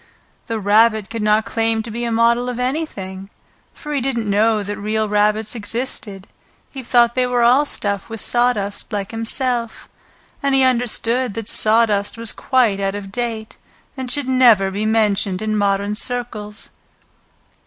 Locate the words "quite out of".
12.33-13.11